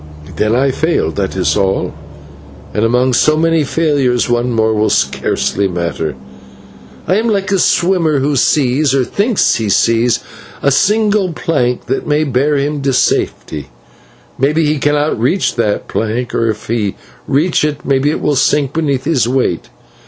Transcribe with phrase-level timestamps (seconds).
[0.35, 1.93] "Then I fail, that is all,
[2.73, 6.15] and among so many failures one more will scarcely matter.
[7.07, 10.19] I am like a swimmer who sees, or thinks that he sees,
[10.63, 13.69] a single plank that may bear him to safety.
[14.39, 16.95] Maybe he cannot reach that plank, or, if he
[17.27, 19.69] reach it, maybe it will sink beneath his weight.